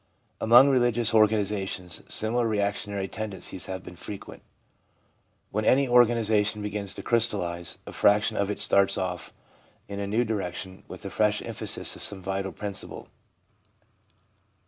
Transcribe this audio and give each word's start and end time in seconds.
Among 0.39 0.67
religious 0.69 1.13
organisations, 1.13 2.01
similar 2.11 2.47
reactionary 2.47 3.07
tendencies 3.07 3.67
have 3.67 3.83
been 3.83 3.95
frequent. 3.95 4.41
When 5.51 5.63
any 5.63 5.87
organisation 5.87 6.63
begins 6.63 6.95
to 6.95 7.03
crystallise, 7.03 7.77
a 7.85 7.91
fraction 7.91 8.35
of 8.35 8.49
it 8.49 8.57
starts 8.57 8.97
off 8.97 9.31
in 9.87 9.99
a 9.99 10.07
new 10.07 10.23
direction 10.25 10.81
with 10.87 11.05
a 11.05 11.11
fresh 11.11 11.43
emphasis 11.43 11.95
of 11.95 12.01
some 12.01 12.19
vital 12.23 12.51
principle. 12.51 13.09